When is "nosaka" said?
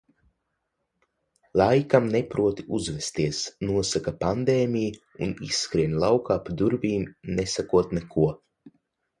3.73-4.15